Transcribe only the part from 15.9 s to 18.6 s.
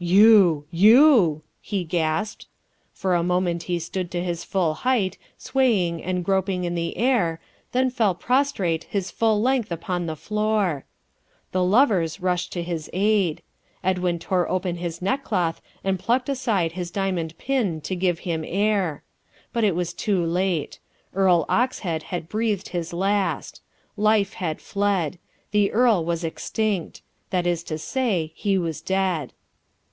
plucked aside his diamond pin to give him